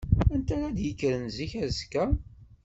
Anta 0.33 0.51
ara 0.55 0.77
d-yekkren 0.77 1.25
zik 1.35 1.53
azekka? 1.65 2.05